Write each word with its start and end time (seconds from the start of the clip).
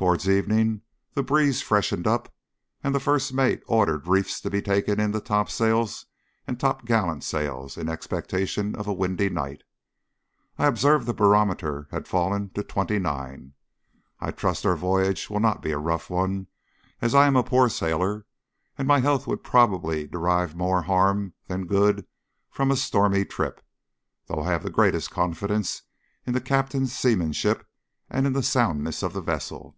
Towards 0.00 0.30
evening 0.30 0.80
the 1.12 1.22
breeze 1.22 1.60
freshened 1.60 2.06
up, 2.06 2.32
and 2.82 2.94
the 2.94 3.00
first 3.00 3.34
mate 3.34 3.62
ordered 3.66 4.06
reefs 4.06 4.40
to 4.40 4.48
be 4.48 4.62
taken 4.62 4.98
in 4.98 5.10
the 5.10 5.20
topsails 5.20 6.06
and 6.46 6.58
top 6.58 6.86
gallant 6.86 7.22
sails 7.22 7.76
in 7.76 7.86
expectation 7.86 8.74
of 8.74 8.86
a 8.88 8.94
windy 8.94 9.28
night. 9.28 9.60
I 10.56 10.68
observe 10.68 11.04
that 11.04 11.12
the 11.12 11.22
barometer 11.22 11.86
has 11.90 12.08
fallen 12.08 12.48
to 12.54 12.62
twenty 12.62 12.98
nine. 12.98 13.52
I 14.20 14.30
trust 14.30 14.64
our 14.64 14.74
voyage 14.74 15.28
will 15.28 15.38
not 15.38 15.60
be 15.60 15.70
a 15.72 15.76
rough 15.76 16.08
one, 16.08 16.46
as 17.02 17.14
I 17.14 17.26
am 17.26 17.36
a 17.36 17.44
poor 17.44 17.68
sailor, 17.68 18.24
and 18.78 18.88
my 18.88 19.00
health 19.00 19.26
would 19.26 19.44
probably 19.44 20.06
derive 20.06 20.56
more 20.56 20.80
harm 20.80 21.34
than 21.46 21.66
good 21.66 22.06
from 22.50 22.70
a 22.70 22.76
stormy 22.78 23.26
trip, 23.26 23.62
though 24.28 24.40
I 24.44 24.50
have 24.52 24.62
the 24.62 24.70
greatest 24.70 25.10
confidence 25.10 25.82
in 26.26 26.32
the 26.32 26.40
Captain's 26.40 26.96
seamanship 26.96 27.68
and 28.08 28.26
in 28.26 28.32
the 28.32 28.42
soundness 28.42 29.02
of 29.02 29.12
the 29.12 29.20
vessel. 29.20 29.76